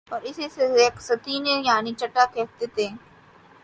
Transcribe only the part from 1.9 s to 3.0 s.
چھٹا کہتے تھے